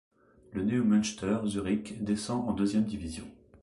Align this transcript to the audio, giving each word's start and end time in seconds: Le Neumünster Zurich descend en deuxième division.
Le 0.53 0.63
Neumünster 0.63 1.41
Zurich 1.45 2.03
descend 2.03 2.49
en 2.49 2.53
deuxième 2.53 2.85
division. 2.85 3.25